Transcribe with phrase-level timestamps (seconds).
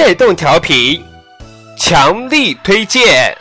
[0.00, 1.02] 悦动调频，
[1.76, 3.36] 强力推荐。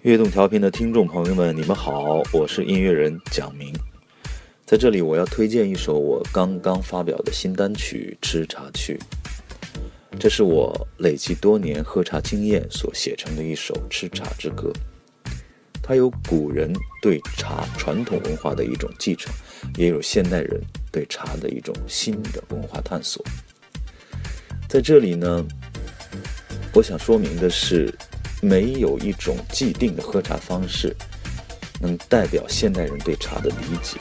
[0.00, 3.72] 悦动调频的听众朋友们，你们好，我是音乐人蒋明，
[4.66, 8.98] 在这里我要推荐一首我刚刚发表的新单曲《吃茶去》。
[10.18, 14.72] 这是我累积多年喝茶经验所写成的一首吃茶之歌，
[15.82, 19.32] 它有古人对茶传统文化的一种继承，
[19.76, 20.60] 也有现代人
[20.92, 23.24] 对茶的一种新的文化探索。
[24.68, 25.44] 在这里呢，
[26.74, 27.92] 我想说明的是，
[28.42, 30.94] 没有一种既定的喝茶方式
[31.80, 33.98] 能代表现代人对茶的理解。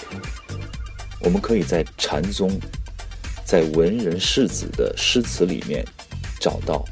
[1.22, 2.60] 我们可以在禅宗，
[3.50, 5.84] 在文人士子的诗词里面。
[6.42, 6.86] 找到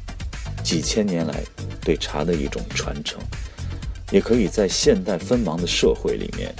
[0.62, 1.42] 几千年来
[1.80, 3.18] 对茶的一种传承，
[4.10, 6.54] 也可以在现代纷忙的社会里面，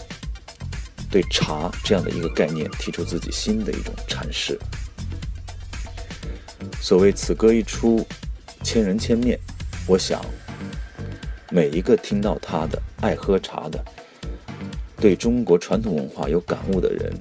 [1.11, 4.59] 对茶这样的一个概念提出自己新的一种阐释。
[6.81, 8.07] 所谓此歌一出，
[8.63, 9.39] 千人千面，
[9.87, 10.25] 我想
[11.51, 13.85] 每一个听到他的爱喝茶的，
[14.97, 17.13] 对中国传统文化有感悟的人，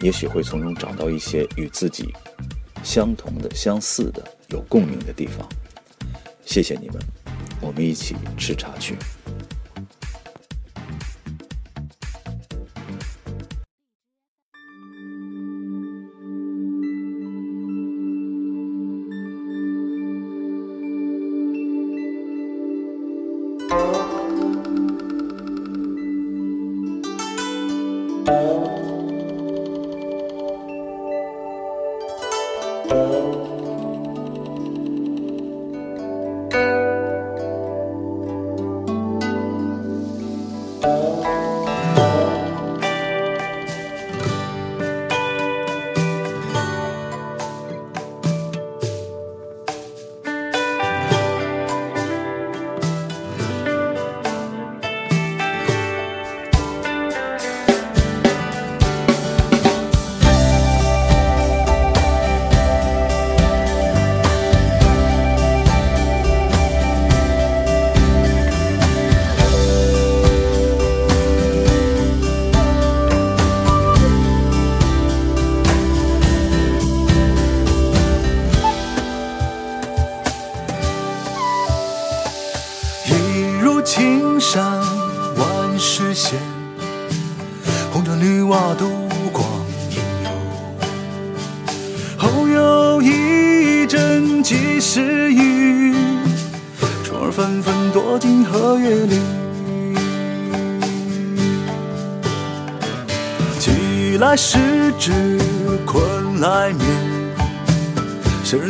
[0.00, 2.14] 也许会从中找到一些与自己
[2.82, 4.22] 相同的、相似的。
[4.50, 5.48] 有共鸣的地方，
[6.44, 7.00] 谢谢你们，
[7.60, 8.96] 我们一起吃茶去。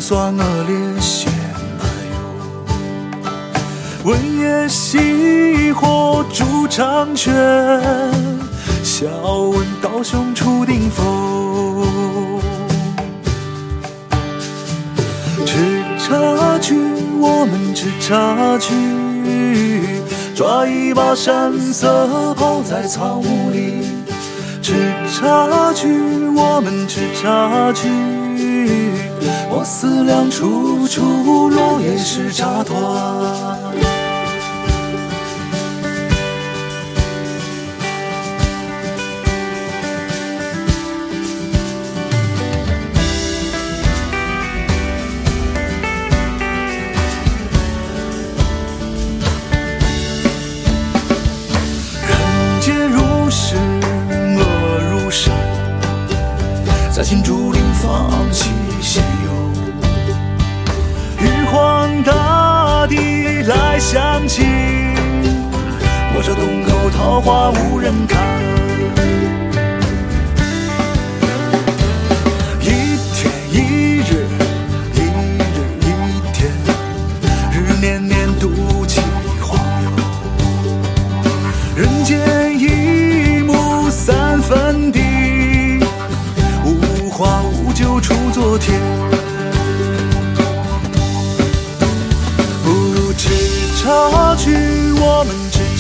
[0.01, 1.29] 酸恶劣血
[1.79, 2.17] 难游。
[4.05, 7.33] 问夜熄火烛长悬，
[8.83, 9.07] 笑
[9.53, 11.87] 问刀兄出定否？
[15.45, 16.75] 吃茶去。
[17.19, 18.73] 我们吃茶去，
[20.35, 23.89] 抓一把山色泡在草木里。
[24.63, 25.89] 吃茶去，
[26.37, 27.89] 我们吃茶去。
[29.59, 33.57] 我思量处处落叶是茶团。
[57.09, 57.46] 新竹林放
[63.79, 64.43] 想起。
[66.19, 68.56] 我这洞口桃花无人看，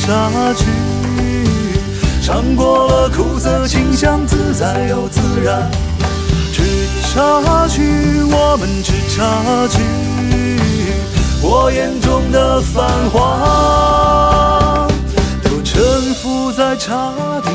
[0.07, 0.65] 茶去，
[2.23, 5.69] 尝过了苦涩清香，自在又自然。
[6.53, 6.63] 吃
[7.13, 9.83] 茶去，我们吃茶去，
[11.43, 14.87] 我眼中的繁华
[15.43, 15.83] 都沉
[16.23, 17.13] 浮在茶
[17.43, 17.51] 底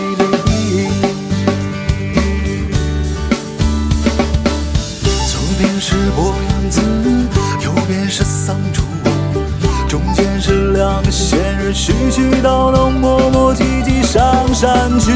[14.62, 15.12] 山去。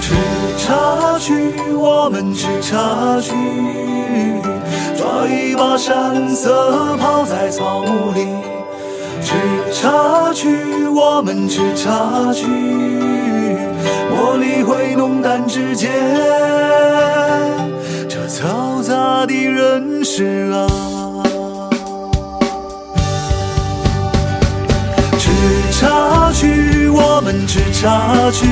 [0.00, 0.14] 吃
[0.56, 1.34] 茶去，
[1.74, 3.32] 我们吃茶去，
[4.96, 8.28] 抓一把山色泡在草木里。
[9.24, 9.34] 吃
[9.72, 15.90] 茶去，我们吃茶去，茉莉会浓淡之间，
[18.08, 20.97] 这嘈杂的人世啊。
[27.18, 28.46] 我们吃茶去，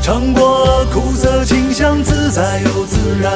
[0.00, 3.34] 尝过苦涩清香，自在又自然。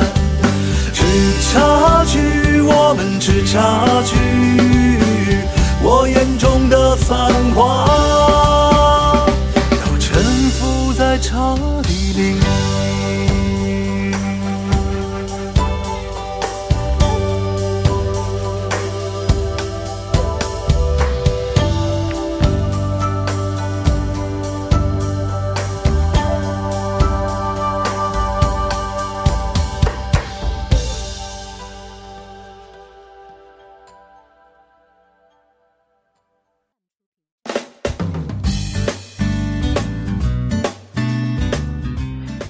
[0.94, 1.05] 吃
[1.52, 4.17] 茶去，我们吃茶去，
[5.82, 7.84] 我眼中的繁华
[9.70, 12.56] 都沉浮在茶底里。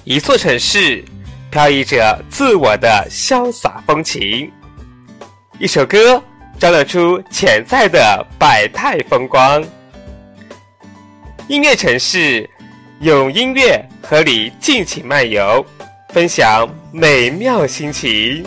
[0.09, 1.03] 一座城市，
[1.51, 4.49] 飘逸着自我的潇洒风情；
[5.59, 6.23] 一首歌，
[6.57, 9.61] 照亮出潜在的百态风光。
[11.49, 12.49] 音乐城市，
[13.01, 15.65] 用音乐和你尽情漫游，
[16.13, 18.45] 分享美妙心情。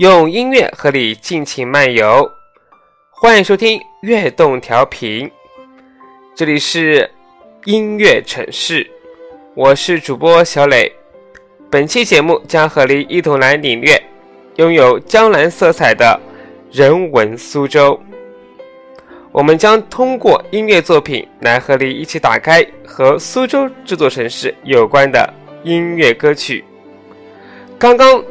[0.00, 2.32] 用音乐和你尽情漫游，
[3.10, 5.30] 欢迎收听悦动调频，
[6.34, 7.10] 这里是
[7.66, 8.90] 音乐城市，
[9.54, 10.90] 我是主播小磊。
[11.70, 14.02] 本期节目将和你一同来领略
[14.56, 16.18] 拥有江南色彩的
[16.72, 18.00] 人文苏州。
[19.30, 25.30] 我们将通过音乐作品来和你一起打开和苏州这座城市有关的
[25.62, 26.64] 音乐歌曲。
[27.78, 28.24] 刚刚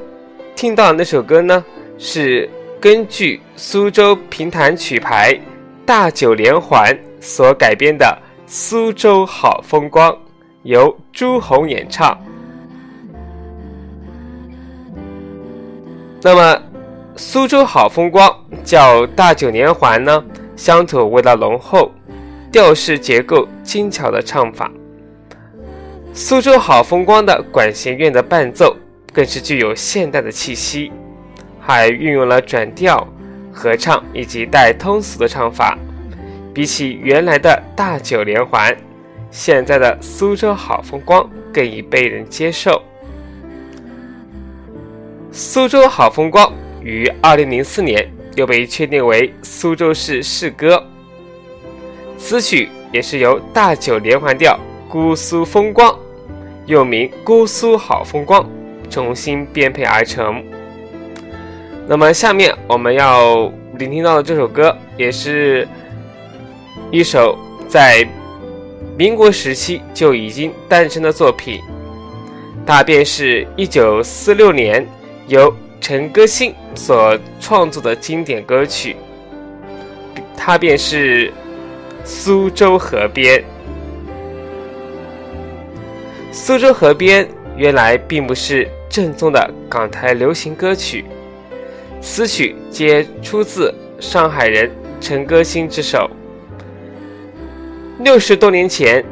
[0.59, 1.63] 听到的那首歌呢，
[1.97, 2.49] 是
[2.81, 5.33] 根据苏州评弹曲牌
[5.85, 8.05] 《大九连环》所改编的
[8.45, 10.11] 《苏州好风光》，
[10.63, 12.19] 由朱红演唱。
[16.21, 16.61] 那么，
[17.15, 18.29] 苏州好风光
[18.61, 20.21] 叫大九连环呢，
[20.57, 21.89] 乡土味道浓厚，
[22.51, 24.69] 调式结构精巧的唱法。
[26.13, 28.75] 苏州好风光的管弦乐的伴奏
[29.19, 30.89] 更是具有现代的气息，
[31.59, 33.05] 还运用了转调、
[33.51, 35.77] 合唱以及带通俗的唱法。
[36.53, 38.73] 比起原来的大九连环，
[39.29, 42.81] 现在的苏州好风光更易被人接受。
[45.33, 50.81] 苏州好风光于二零零四年又被确定为苏州市市歌。
[52.17, 54.57] 此曲也是由大九连环调
[54.89, 55.91] 《姑苏风光》，
[56.65, 58.41] 又名《姑苏好风光》，
[58.89, 60.43] 重新编配而成。
[61.87, 65.67] 那么，下面我们要聆听到的这首歌，也是
[66.91, 68.07] 一首在
[68.97, 71.61] 民国时期就已经诞生的作品，
[72.65, 74.85] 它便是一九四六年
[75.27, 78.95] 由陈歌辛所创作的经典歌曲，
[80.37, 81.29] 它便是
[82.03, 83.39] 《苏州河边》。
[86.31, 87.27] 苏州河边
[87.57, 91.05] 原来并不是正宗的港台流行歌曲，
[92.01, 96.09] 此曲皆出自上海人陈歌辛之手。
[97.99, 99.05] 六十多年前，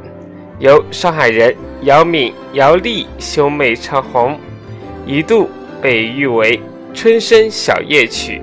[0.58, 4.40] 由上海人姚敏、姚丽兄妹唱红，
[5.06, 5.48] 一度
[5.80, 6.60] 被誉为
[6.94, 8.42] “春生小夜曲”。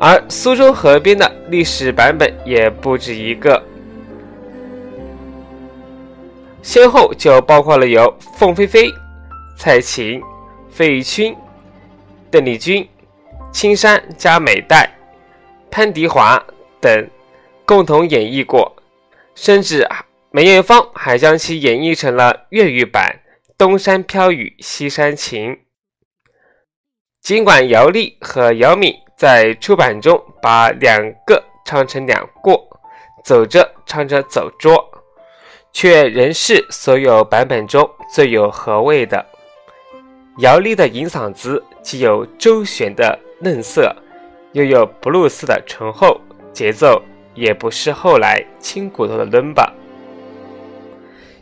[0.00, 3.62] 而苏州河边的历史版本也不止一个，
[6.62, 8.92] 先后就包括了有凤飞飞、
[9.56, 10.22] 蔡琴、
[10.68, 11.34] 费玉清、
[12.30, 12.86] 邓丽君、
[13.50, 14.90] 青山加美代、
[15.70, 16.42] 潘迪华
[16.80, 17.08] 等
[17.64, 18.74] 共同演绎过，
[19.34, 19.88] 甚至
[20.30, 23.20] 梅艳芳还将其演绎成了粤语版
[23.56, 25.52] 《东山飘雨西山晴》。
[27.22, 32.68] 尽管姚丽和姚敏在出版中把两个唱成两过，
[33.24, 34.97] 走着唱着走着，
[35.80, 39.24] 却仍是所有版本中最有和味的。
[40.38, 43.94] 姚丽的银嗓子既有周旋的嫩涩，
[44.50, 46.20] 又有布鲁斯的醇厚，
[46.52, 47.00] 节奏
[47.32, 49.72] 也不是后来轻骨头的伦巴。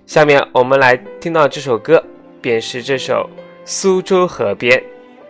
[0.04, 2.04] 下面我们来听到这首歌，
[2.42, 3.30] 便是这首
[3.64, 4.78] 《苏州河边》，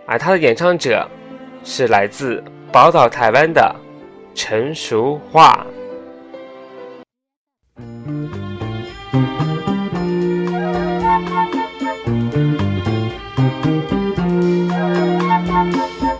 [0.05, 1.09] 而它的演唱者
[1.63, 3.73] 是来自宝岛台湾的
[4.35, 5.65] 陈淑桦。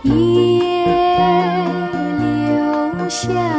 [0.03, 0.13] 夜
[2.19, 3.56] 留下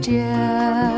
[0.00, 0.89] 着，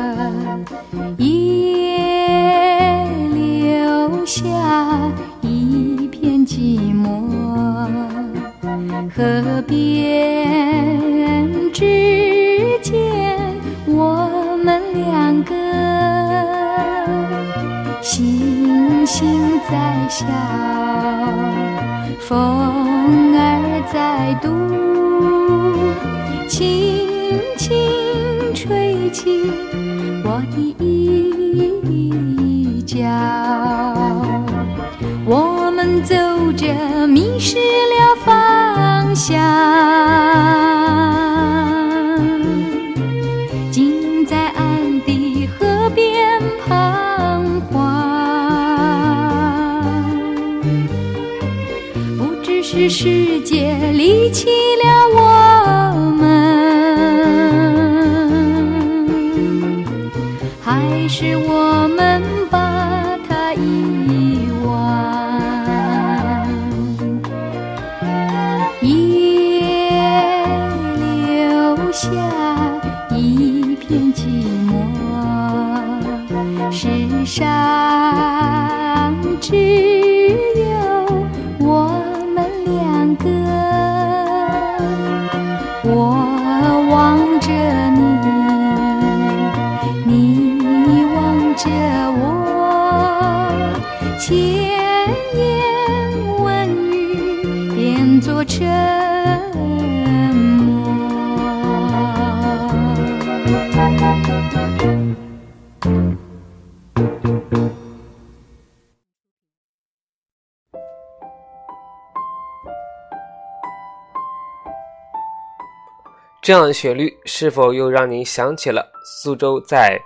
[116.43, 119.97] 这样的旋律是否又让您想起了苏州在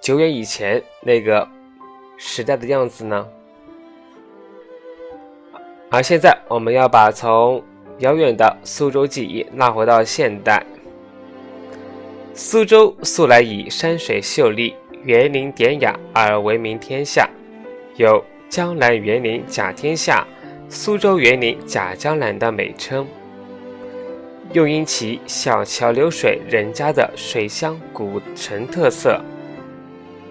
[0.00, 1.46] 久远以前那个
[2.16, 3.28] 时代的样子呢？
[5.90, 7.62] 而现在，我们要把从
[7.98, 10.64] 遥远的苏州记忆拉回到现代。
[12.32, 17.28] 苏州素来以山水秀丽、园林典雅而闻名天下，
[17.96, 20.26] 有“江南园林甲天下
[20.70, 23.06] ”“苏州园林甲江南”的美称。
[24.52, 29.18] 又因其小桥流水人家的水乡古城特色，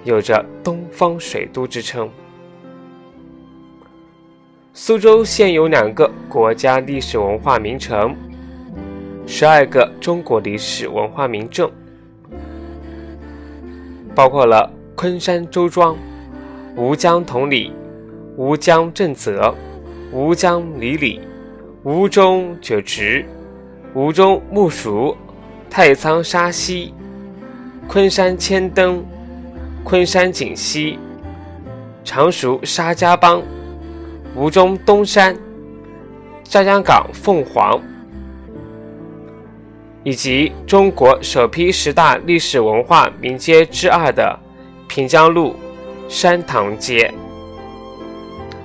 [0.04, 2.08] 有着“东方水都”之称。
[4.74, 8.16] 苏州现有两个国家历史文化名城，
[9.26, 11.68] 十二个中国历史文化名镇，
[14.14, 15.98] 包括了昆山周庄、
[16.76, 17.74] 吴江同里、
[18.38, 19.54] 吴江正泽、
[20.12, 21.20] 吴江里里、
[21.84, 23.26] 吴中九池。
[23.94, 25.18] 吴中木蜀、
[25.70, 26.94] 太仓沙溪、
[27.90, 29.06] 昆山千灯、
[29.84, 30.98] 昆山锦溪、
[32.02, 33.44] 常熟沙家浜、
[34.34, 35.36] 吴中东山、
[36.44, 37.82] 嘉江港凤凰，
[40.06, 44.40] 以及中国首批十大历史文化名街之二的
[44.88, 45.54] 平江路
[46.08, 47.14] 山塘街。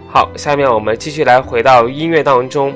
[0.09, 2.73] 好，下面我们继续来回到音乐当中。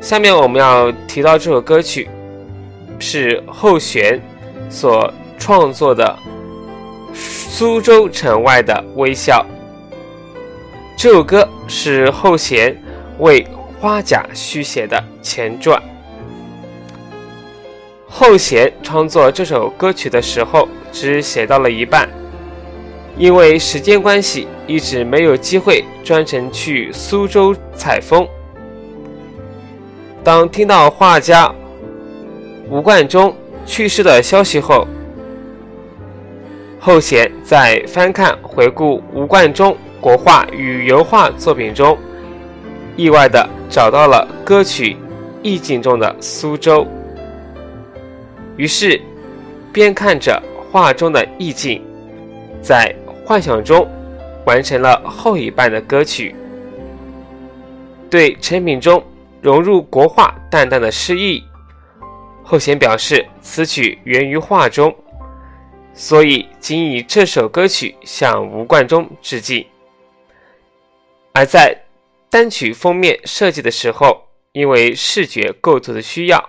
[0.00, 2.08] 下面我们要提到这首歌曲，
[2.98, 4.18] 是后弦
[4.70, 6.18] 所创作的
[7.14, 9.44] 《苏州城外的微笑》。
[10.96, 12.74] 这首歌是后弦
[13.18, 13.46] 为
[13.78, 15.80] 花甲续写的前传。
[18.08, 22.08] 后弦创作这首歌曲的时候，只写到了一半，
[23.18, 28.26] 因为时间关系，一直没有机会专程去苏州采风。
[30.22, 31.50] 当听到画家
[32.68, 34.86] 吴冠中去世的消息后，
[36.78, 41.96] 后弦在翻看回顾吴冠中国画与油画作品中，
[42.96, 44.96] 意外的找到了歌曲
[45.42, 46.86] 意境中的苏州，
[48.56, 49.00] 于是
[49.72, 51.82] 边看着画中的意境，
[52.60, 53.88] 在幻想中
[54.44, 56.34] 完成了后一半的歌曲，
[58.10, 59.02] 对成品中。
[59.42, 61.42] 融入国画淡淡的诗意。
[62.42, 64.94] 后弦表示，此曲源于画中，
[65.94, 69.64] 所以仅以这首歌曲向吴冠中致敬。
[71.32, 71.76] 而在
[72.28, 74.20] 单曲封面设计的时候，
[74.52, 76.44] 因为视觉构图的需要，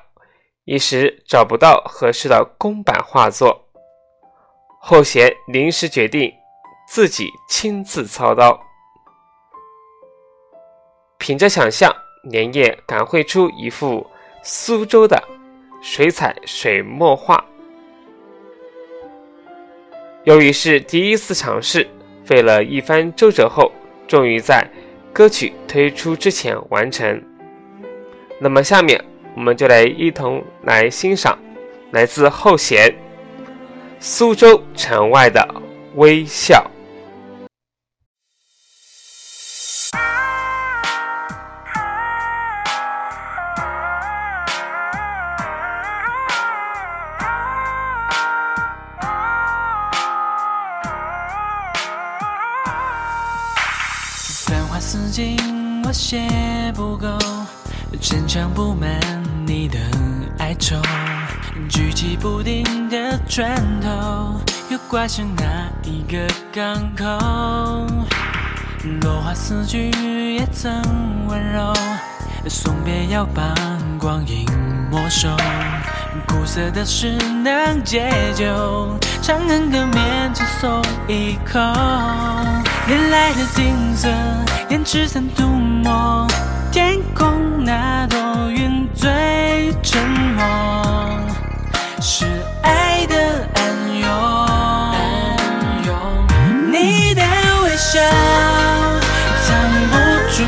[0.66, 3.68] 一时找不到合适的公版画作，
[4.80, 6.34] 后弦临时决定
[6.88, 8.60] 自己亲自操刀，
[11.20, 11.96] 凭着想象。
[12.22, 14.06] 连夜赶绘出一幅
[14.44, 15.22] 苏州的
[15.82, 17.44] 水彩水墨画。
[20.24, 21.88] 由于是第一次尝试，
[22.24, 23.72] 费了一番周折后，
[24.08, 24.64] 终于在
[25.12, 27.22] 歌曲推出之前完成。
[28.40, 29.04] 那么，下面
[29.36, 31.38] 我们就来一同来欣赏
[31.90, 32.88] 来自后弦
[34.00, 35.44] 《苏州城外的
[35.96, 36.64] 微笑》。
[58.12, 59.00] 逞强不满
[59.48, 59.80] 你的
[60.40, 60.76] 哀愁，
[61.70, 64.38] 举棋不定的船头，
[64.70, 67.06] 又挂上哪一个港口？
[69.02, 69.92] 落花似菊
[70.36, 70.74] 也曾
[71.30, 71.74] 温柔，
[72.50, 73.56] 送别要把
[73.98, 74.46] 光阴
[74.92, 75.30] 没收。
[76.28, 78.44] 苦涩的事能解救，
[79.22, 81.60] 长恨歌面只松一口。
[82.88, 84.10] 连来的景色，
[84.70, 86.28] 胭脂伞涂抹，
[86.84, 89.08] 天空那朵云最
[89.84, 90.44] 沉默，
[92.02, 92.26] 是
[92.64, 93.16] 爱的
[93.54, 93.62] 暗
[94.00, 94.08] 涌。
[96.72, 97.22] 你的
[97.64, 98.02] 微笑，
[99.46, 99.48] 藏
[99.92, 99.94] 不
[100.34, 100.42] 住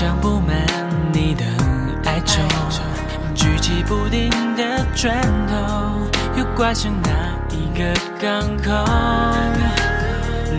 [0.00, 0.56] 逞强不满
[1.12, 1.44] 你的
[2.06, 2.40] 哀愁，
[3.34, 5.14] 举棋不定的拳
[5.46, 6.08] 头，
[6.38, 7.10] 又挂上哪
[7.50, 7.84] 一个
[8.18, 8.70] 港口？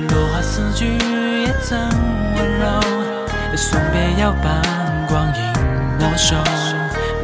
[0.10, 0.96] 落花似菊
[1.42, 1.80] 也曾
[2.36, 4.62] 温柔，送别要把
[5.10, 5.42] 光阴
[5.98, 6.36] 没收。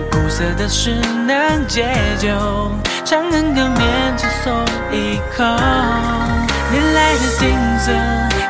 [0.10, 0.96] 苦涩的事
[1.28, 1.86] 能解
[2.18, 2.30] 救，
[3.06, 4.52] 长恨歌面只松
[4.92, 5.44] 一口。
[6.72, 7.92] 连来的景色，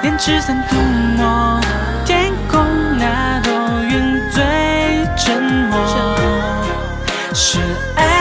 [0.03, 0.77] 连纸伞涂
[1.17, 1.60] 抹，
[2.06, 2.65] 天空
[2.97, 3.41] 那
[7.34, 7.60] 是。
[7.96, 8.16] 爱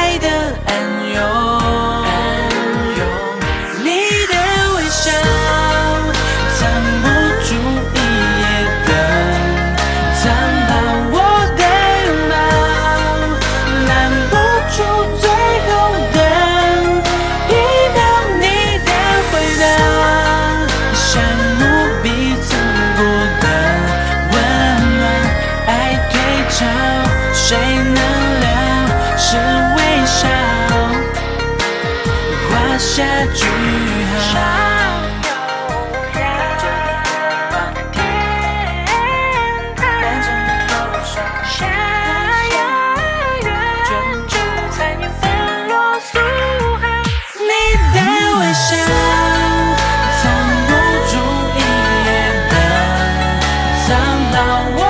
[54.47, 54.86] 苍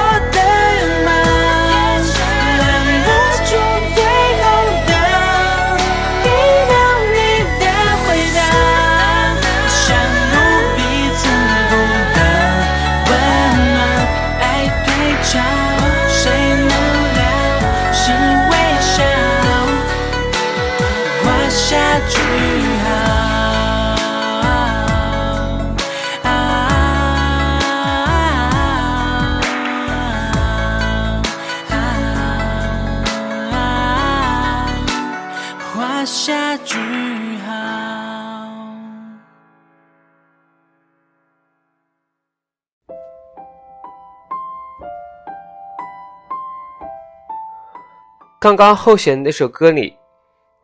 [48.47, 49.93] 刚刚后选那首歌里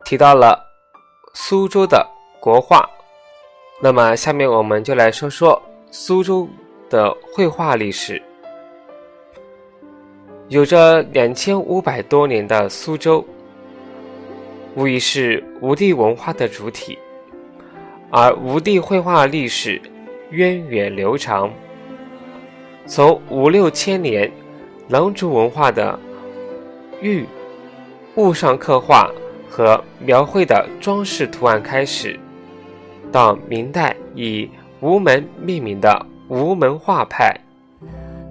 [0.05, 0.57] 提到了
[1.33, 2.07] 苏州的
[2.39, 2.89] 国画，
[3.81, 6.47] 那么下面我们就来说说苏州
[6.89, 8.23] 的绘画历史。
[10.47, 13.21] 有着两千五百多年的苏州，
[14.75, 16.97] 无疑是吴地文化的主体，
[18.09, 19.81] 而吴地绘画历史
[20.29, 21.51] 源远流长，
[22.85, 24.31] 从五六千年
[24.87, 25.99] 良渚文化的
[27.01, 27.25] 玉
[28.15, 29.09] 物上刻画
[29.49, 32.19] 和描绘的装饰图案开始，
[33.11, 34.47] 到明代以
[34.81, 37.35] 吴门命名的吴门画派，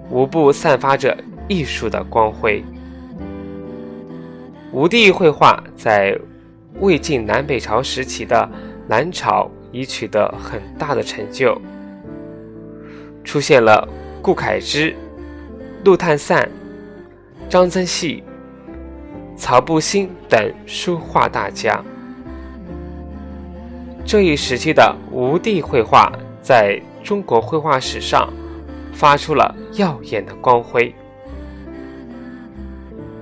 [0.09, 1.17] 无不散发着
[1.49, 2.63] 艺术的光辉。
[4.71, 6.17] 吴地绘画在
[6.79, 8.49] 魏晋南北朝时期的
[8.87, 11.61] 南朝已取得很大的成就，
[13.21, 13.85] 出现了
[14.21, 14.95] 顾恺之、
[15.83, 16.49] 陆探散、
[17.49, 18.23] 张曾系。
[19.43, 21.83] 曹不兴等书画大家。
[24.05, 26.09] 这一时期的吴地绘画
[26.41, 28.31] 在中国绘画史上
[28.93, 30.95] 发出了耀眼的光辉。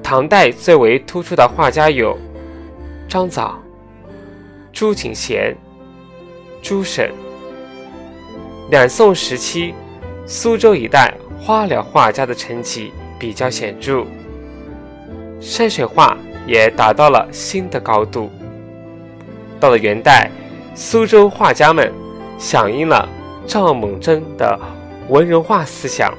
[0.03, 2.15] 唐代最为突出的画家有
[3.09, 3.59] 张藻、
[4.71, 5.57] 朱景贤、
[6.61, 7.11] 朱审。
[8.69, 9.73] 两宋时期，
[10.27, 14.05] 苏州一带花鸟画家的成绩比较显著，
[15.41, 18.31] 山水画也达到了新的高度。
[19.59, 20.31] 到了元代，
[20.73, 21.91] 苏州画家们
[22.37, 23.09] 响应了
[23.45, 24.57] 赵孟真的
[25.09, 26.13] 文人画思想，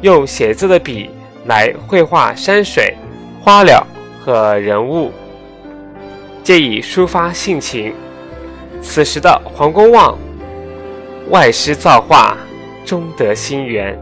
[0.00, 1.08] 用写字的笔。
[1.46, 2.96] 来绘画山水、
[3.40, 3.84] 花鸟
[4.24, 5.10] 和人物，
[6.44, 7.92] 借以抒发性情。
[8.80, 10.16] 此时的黄公望，
[11.30, 12.38] 外师造化，
[12.84, 13.98] 终得心源，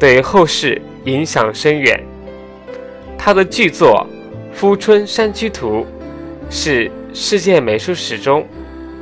[0.00, 2.00] 对后世影响深远。
[3.18, 4.06] 他的巨作
[4.54, 5.84] 《富春山居图》
[6.54, 8.46] 是世界美术史中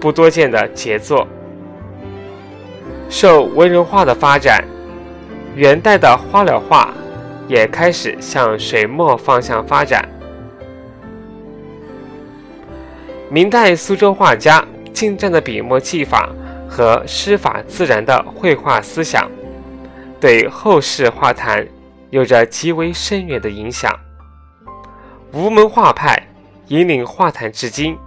[0.00, 1.26] 不多见的杰作。
[3.10, 4.64] 受文人画的发展，
[5.54, 6.94] 元代的花鸟画。
[7.46, 10.08] 也开始向水墨方向发展。
[13.28, 16.30] 明代苏州画家精湛的笔墨技法
[16.66, 19.30] 和师法自然的绘画思想，
[20.18, 21.68] 对后世画坛
[22.14, 23.92] 有着极为深远的影响。
[25.32, 26.16] 吴门画派
[26.68, 27.98] 引领画坛至今，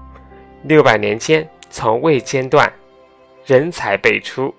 [0.64, 2.72] 六百年间从未间断，
[3.46, 4.56] 人才辈出。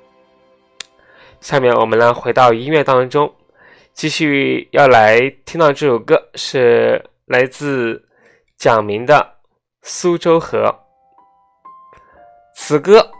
[1.41, 3.35] 下面我们呢回到音乐当中。
[3.95, 8.07] 继续要来听到这首歌，是来自
[8.59, 9.15] 蒋明的
[9.81, 10.67] 《苏州河》。
[12.55, 13.11] 此歌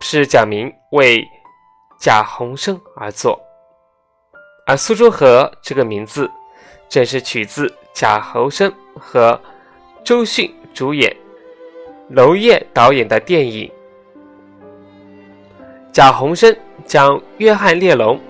[0.00, 1.22] 是蒋明为
[2.00, 3.38] 贾宏声而作，
[4.66, 6.30] 而《苏州河》这个名字
[6.88, 9.38] 正是取自贾宏声和
[10.02, 11.14] 周迅主演、
[12.08, 13.70] 娄烨导演的电影。
[15.92, 18.20] 贾宏声将约翰列侬。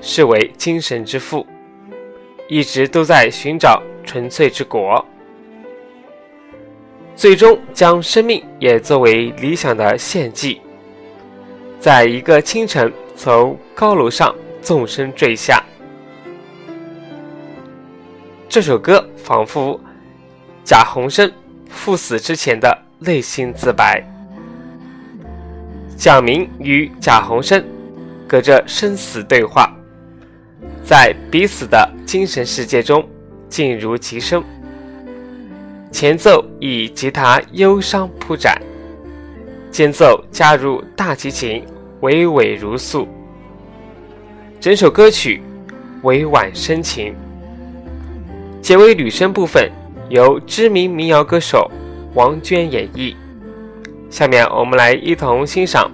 [0.00, 1.44] 视为精神之父，
[2.46, 5.04] 一直都在寻找纯粹之国，
[7.16, 10.60] 最终将生命也作为理想的献祭。
[11.80, 15.60] 在一个清晨，从高楼上纵身坠下。
[18.48, 19.78] 这首歌仿佛
[20.64, 21.30] 贾宏声
[21.68, 24.02] 赴死之前的内心自白。
[25.98, 27.62] 蒋明与贾宏声
[28.26, 29.70] 隔着生死对话。
[30.82, 33.06] 在彼此的精神世界中
[33.50, 34.42] 静如其声，
[35.92, 38.58] 前奏以吉他忧伤铺展，
[39.70, 41.62] 间奏加入大提琴
[42.00, 43.06] 娓娓如诉，
[44.58, 45.42] 整首歌曲
[46.02, 47.14] 委婉深情。
[48.60, 49.70] 结尾女声部分
[50.10, 51.70] 由知名民谣歌手
[52.14, 53.16] 王娟演绎。
[54.10, 55.90] 下面我们来一同欣赏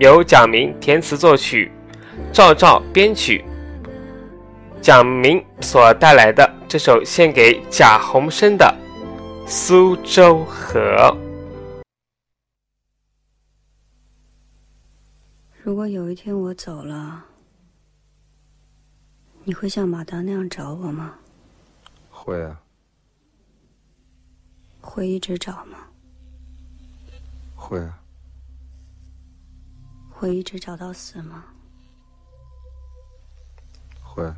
[0.00, 1.70] 由蒋明填词作曲，
[2.32, 3.44] 赵照编曲。
[4.80, 8.74] 蒋明所带来的这首献给贾宏声的
[9.48, 10.80] 《苏州河》。
[15.62, 17.24] 如果有一天我走了，
[19.44, 21.14] 你会像马达那样找我吗？
[22.26, 22.60] 会啊。
[24.80, 25.78] 会一直找吗？
[27.54, 28.02] 会啊。
[30.10, 31.44] 会一直找到死吗？
[34.02, 34.34] 会。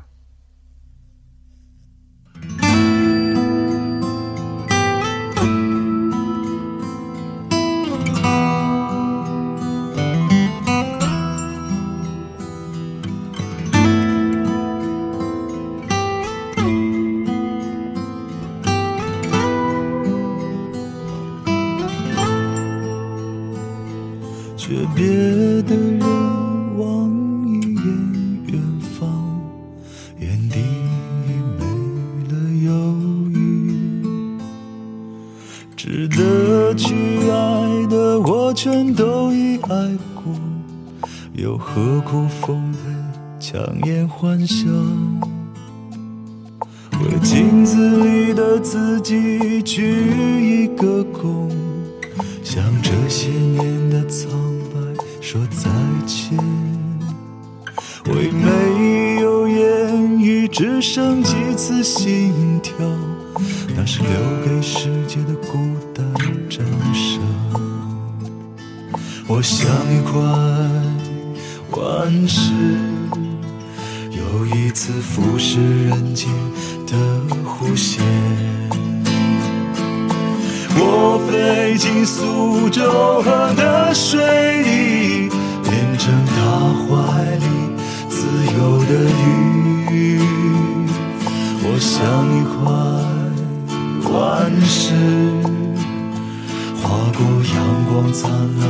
[98.11, 98.67] 灿烂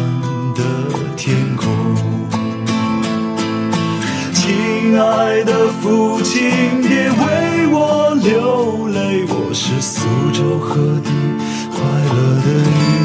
[0.54, 0.62] 的
[1.16, 1.68] 天空，
[4.34, 6.50] 亲爱的父亲，
[6.82, 9.26] 别为我流泪。
[9.30, 11.10] 我是苏州河底
[11.72, 12.48] 快乐的
[12.96, 12.99] 鱼。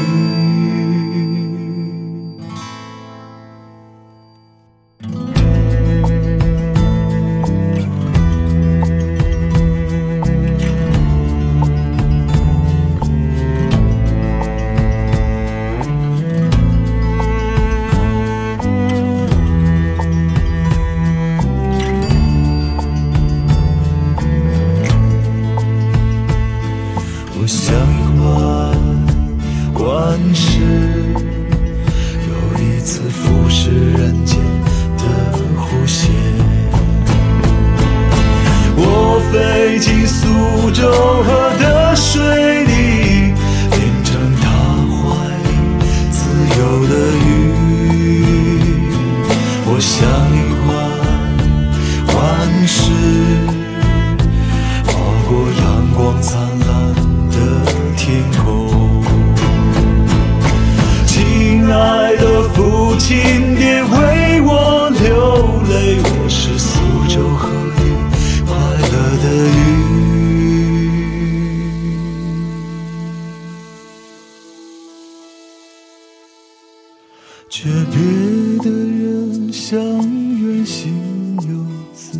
[77.57, 81.65] 诀别的人像远行游
[81.95, 82.19] 子，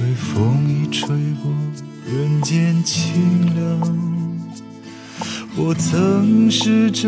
[0.00, 1.52] 微风一吹过，
[2.10, 3.98] 人间清凉。
[5.54, 7.06] 我曾是这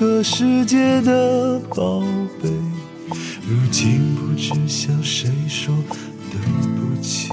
[0.00, 2.00] 个世界的宝
[2.42, 2.48] 贝，
[3.46, 5.74] 如今不知向谁说
[6.30, 7.28] 对不起。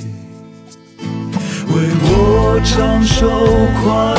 [0.97, 3.25] 为我唱首
[3.82, 4.18] 快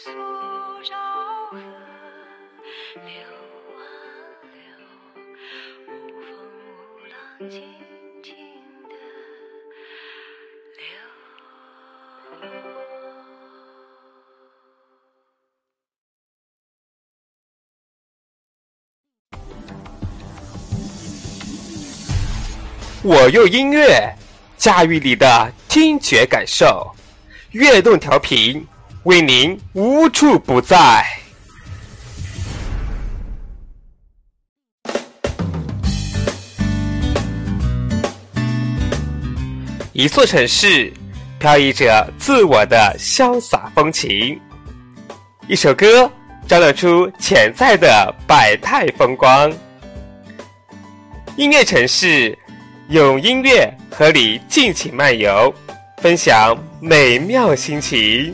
[0.00, 0.10] 苏
[0.84, 0.94] 州
[1.50, 1.58] 河
[2.94, 3.10] 流
[3.74, 3.82] 啊
[4.54, 4.56] 流，
[5.88, 5.90] 无
[6.20, 7.58] 风无浪，静
[8.22, 8.32] 静
[8.88, 8.94] 的
[10.76, 10.80] 流。
[23.02, 24.14] 我用音乐
[24.56, 26.94] 驾驭你的听觉感受，
[27.50, 28.64] 悦动调频
[29.08, 31.02] 为您无处不在。
[39.94, 40.92] 一座城市，
[41.38, 44.38] 飘逸着自我的潇洒风情；
[45.46, 46.12] 一首歌，
[46.46, 49.50] 照亮出潜在的百态风光。
[51.34, 52.38] 音乐城市，
[52.90, 55.50] 用音乐和你尽情漫游，
[56.02, 58.30] 分享美妙心情。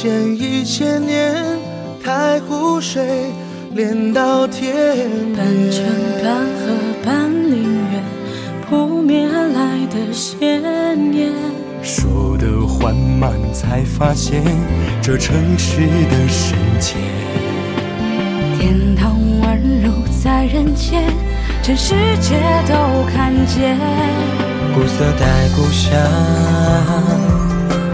[0.00, 1.34] 针一千年，
[2.04, 3.04] 太湖水
[3.74, 4.72] 连到天
[5.36, 5.84] 半城。
[6.22, 6.72] 半河
[7.04, 8.04] 半陵园，
[8.70, 10.62] 扑面来的鲜
[11.12, 11.32] 艳。
[11.82, 14.40] 说的缓慢，才发现
[15.02, 16.96] 这城市的深浅。
[18.56, 19.90] 天堂宛如
[20.22, 21.02] 在人间，
[21.60, 22.36] 全世界
[22.68, 23.76] 都看见。
[24.76, 25.90] 古色带故乡，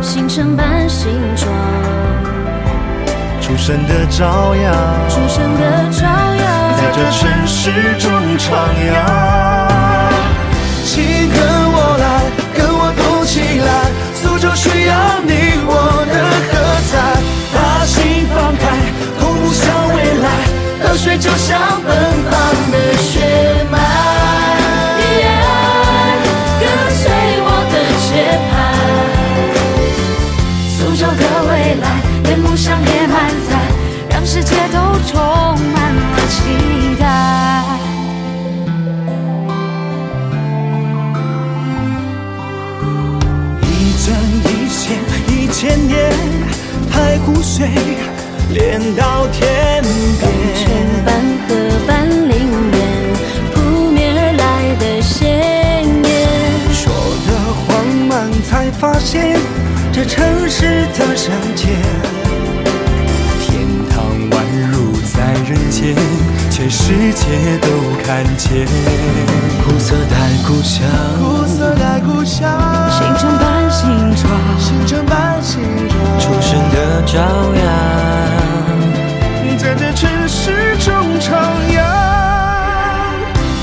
[0.05, 1.51] 星辰伴星装，
[3.41, 4.75] 初生的朝阳，
[5.09, 8.53] 出生的朝阳，在这城市中徜
[8.85, 8.95] 徉。
[10.85, 11.41] 请跟
[11.73, 12.05] 我来，
[12.55, 15.33] 跟我动起来，苏州需要你
[15.65, 15.73] 我
[16.13, 16.15] 的
[16.53, 16.53] 喝
[16.91, 16.93] 彩，
[17.55, 18.63] 把心放开，
[19.19, 20.29] 同步向未来，
[20.87, 21.91] 河水就像奔
[22.31, 22.33] 放
[22.71, 24.24] 的血脉。
[47.25, 47.69] 湖水
[48.53, 50.29] 连到天全
[50.63, 51.05] 边。
[51.05, 51.15] 半
[51.49, 51.55] 河
[51.87, 52.33] 般灵
[52.73, 52.77] 验，
[53.55, 54.43] 扑面而来
[54.77, 56.13] 的鲜艳。
[56.73, 56.93] 说
[57.27, 57.29] 的
[57.65, 57.67] 慌
[58.09, 58.13] 忙，
[58.43, 59.39] 才发现
[59.93, 61.17] 这城市的人
[61.57, 61.63] 间，
[63.41, 63.95] 天堂
[64.31, 64.33] 宛
[64.71, 64.75] 如
[65.13, 65.95] 在人间，
[66.51, 67.69] 全世界都
[68.05, 68.67] 看见。
[69.65, 70.15] 苦涩带
[70.47, 70.85] 故乡，
[71.19, 72.43] 苦涩带故乡，
[72.91, 75.94] 星辰般形状，星辰般形状，
[76.25, 77.63] 出生的朝阳，
[79.59, 81.29] 在这城市中徜
[81.69, 81.77] 徉。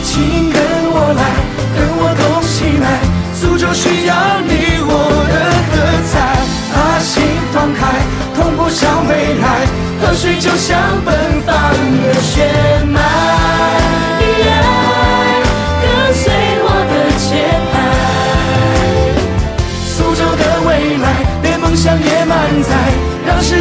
[0.03, 1.24] 请跟我来，
[1.76, 2.86] 跟我动起来，
[3.34, 4.93] 苏州需要你我
[5.28, 5.36] 的
[5.72, 5.74] 喝
[6.05, 6.14] 彩，
[6.72, 7.80] 把心放开，
[8.36, 9.66] 同步向未来，
[9.99, 11.51] 河水就像奔放
[12.03, 12.45] 的血
[12.93, 13.80] 脉。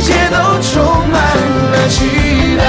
[0.00, 1.20] 世界都充满
[1.72, 2.64] 了期待。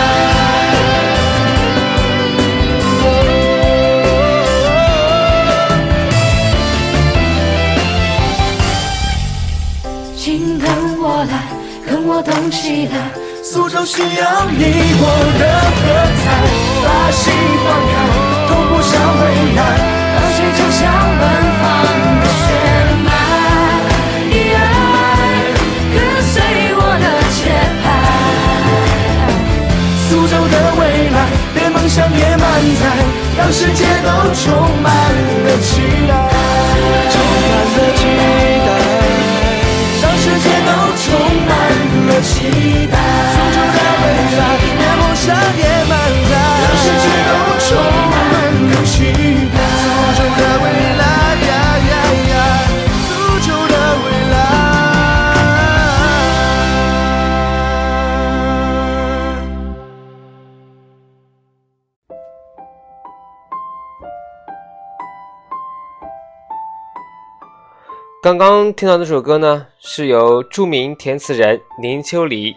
[10.17, 10.67] 请跟
[10.99, 11.33] 我来，
[11.87, 12.95] 跟我动起来。
[13.41, 14.65] 苏州需要你
[14.99, 15.05] 我
[15.39, 15.43] 的
[15.79, 15.83] 喝
[16.19, 16.23] 彩，
[16.83, 17.31] 把心
[17.63, 17.93] 放开，
[18.49, 19.23] 同步向未
[19.55, 19.59] 来，
[20.11, 20.79] 河水就像
[21.17, 21.23] 奔
[21.61, 21.63] 放
[22.19, 22.43] 的血
[31.91, 32.45] 连梦想也满
[32.79, 32.83] 载，
[33.37, 34.43] 让世界都充
[34.81, 34.93] 满
[35.43, 36.11] 了期待，
[37.11, 37.13] 充
[37.49, 38.01] 满了期
[38.65, 38.69] 待，
[40.01, 41.05] 让世界都充
[41.47, 41.51] 满
[42.07, 42.29] 了期
[42.89, 42.95] 待。
[68.21, 72.55] 刚刚听到这首歌呢，是由著名填词人林秋离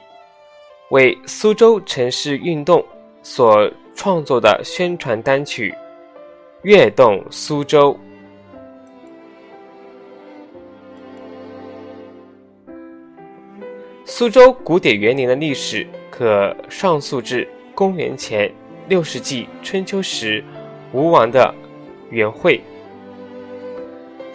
[0.90, 2.84] 为苏州城市运动
[3.22, 5.70] 所创作的宣传单曲
[6.64, 7.94] 《跃动苏州》。
[14.04, 18.52] 苏州古典园林的历史可上溯至公元前
[18.86, 20.44] 六世纪春秋时
[20.92, 21.54] 吴王的
[22.10, 22.60] 园会。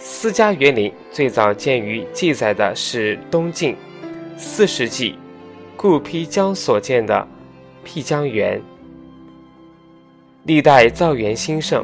[0.02, 3.76] 私家园林最早见于记载的是东晋
[4.38, 5.20] 四世纪
[5.76, 7.28] 顾丕江所建的
[7.84, 8.62] 辟江园。
[10.46, 11.84] 历代造园兴盛，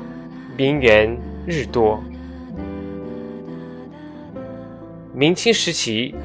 [0.56, 1.14] 名园
[1.46, 2.02] 日多。
[5.14, 6.16] 明清时期，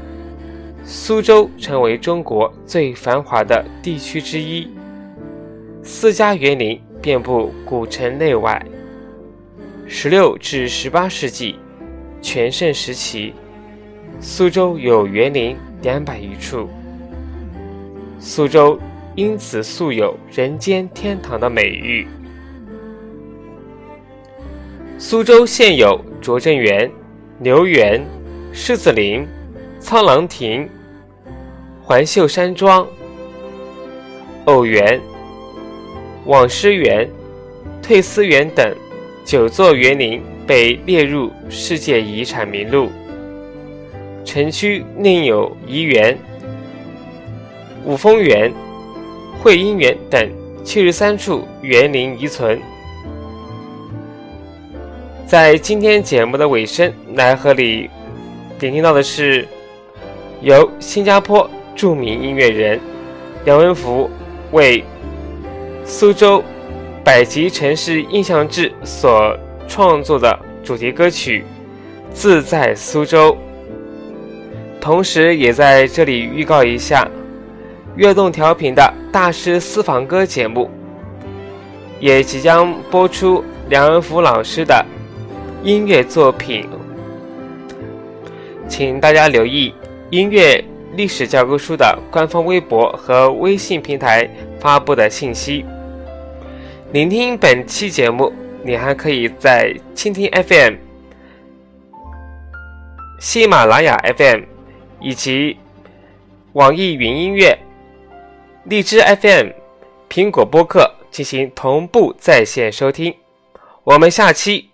[0.85, 4.71] 苏州成为中国最繁华的地区之一，
[5.83, 8.65] 私家园林遍布古城内外。
[9.89, 11.57] 十六至十八世纪。
[12.23, 13.35] 全盛时期，
[14.21, 16.69] 苏州有园林两百余处。
[18.19, 18.79] 苏州
[19.15, 22.07] 因此素有“人间天堂”的美誉。
[24.99, 26.91] 苏州现有拙政园、
[27.41, 28.05] 留园、
[28.53, 29.27] 狮子林、
[29.79, 30.69] 苍狼亭、
[31.83, 32.87] 环秀山庄、
[34.45, 35.01] 偶园、
[36.27, 37.09] 网师园、
[37.83, 38.77] 退思园等
[39.25, 40.23] 九座园林。
[40.51, 42.91] 被列入世界遗产名录。
[44.25, 46.19] 城区另有颐园、
[47.85, 48.53] 五峰园、
[49.41, 50.29] 惠英园等
[50.65, 52.61] 七十三处园林遗存。
[55.25, 57.89] 在今天节目的尾声，来和你
[58.59, 59.47] 聆听到的是
[60.41, 62.81] 由新加坡著名音乐人
[63.45, 64.11] 梁文福
[64.51, 64.83] 为
[65.85, 66.43] 苏州
[67.05, 69.39] 百集城市印象志所。
[69.71, 71.45] 创作的主题歌曲
[72.13, 73.33] 《自在苏州》，
[74.81, 77.09] 同时也在这里预告一下，
[77.95, 80.69] 悦动调频的大师私房歌节目，
[82.01, 84.85] 也即将播出梁文福老师的
[85.63, 86.69] 音乐作品，
[88.69, 89.73] 请大家留意
[90.11, 90.63] 音乐
[90.97, 95.65] 历史教科书的官方微博和微信平台发布的信息。
[96.93, 98.33] 聆听本期节目，
[98.71, 100.77] 你还可以在蜻蜓 FM、
[103.19, 104.43] 喜马拉雅 FM
[105.01, 105.57] 以及
[106.53, 107.59] 网易云音乐。
[108.63, 109.49] 荔枝 FM、
[110.09, 113.13] 苹果播客进行同步在线收听。
[113.83, 114.71] 我们下期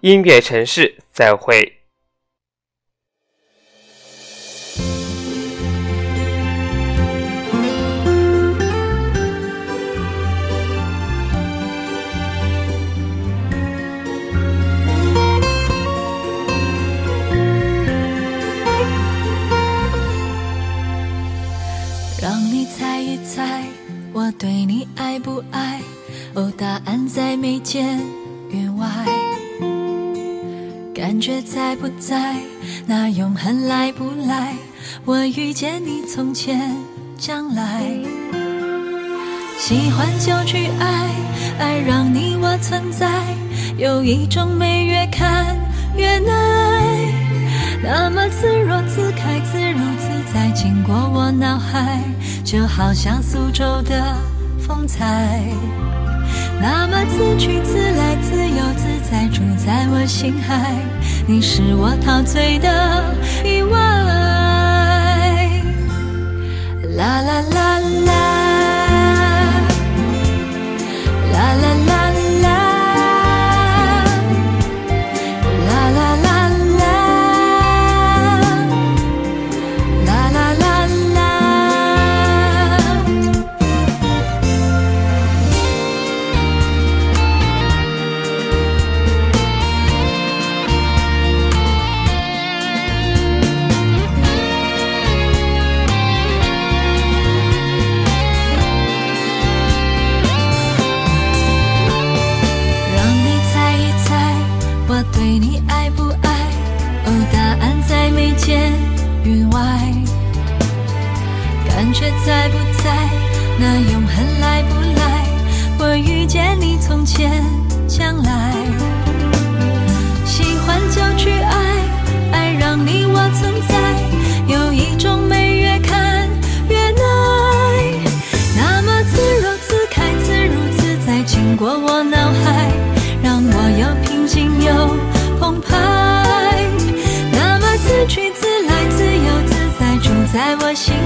[0.00, 1.75] 音乐城市再会。
[24.16, 25.78] 我对你爱不爱？
[26.32, 28.00] 哦，答案在眉间
[28.48, 28.88] 云外。
[30.94, 32.34] 感觉在不在？
[32.86, 34.54] 那永恒来不来？
[35.04, 36.74] 我遇见你从前
[37.18, 37.82] 将来。
[39.58, 41.10] 喜欢就去爱，
[41.58, 43.22] 爱让你我存在。
[43.76, 45.54] 有一种美，越看
[45.94, 46.32] 越耐。
[47.82, 50.08] 那么自若自开，自如自，
[50.86, 52.00] 过我脑海，
[52.44, 54.14] 就好像苏州的
[54.56, 55.42] 风采。
[56.60, 60.76] 那么自去自来，自由自在，住在我心海。
[61.26, 63.02] 你是我陶醉的
[63.44, 63.76] 意外。
[66.96, 68.35] 啦啦啦啦，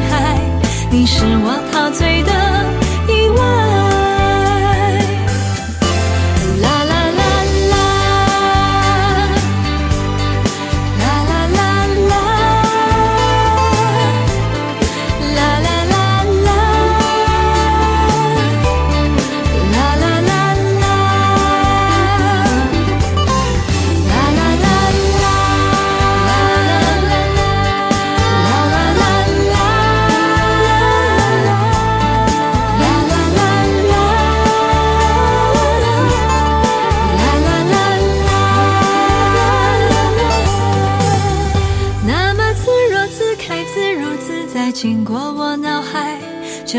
[0.08, 0.40] 海。
[0.90, 2.79] 你是我陶醉的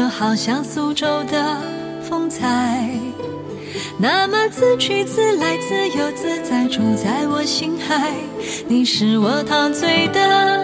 [0.02, 1.58] 就好像苏州的
[2.02, 2.90] 风采。
[4.00, 8.12] 那么自去自来，自由自在，住在我心海。
[8.68, 10.61] 你是我陶醉的。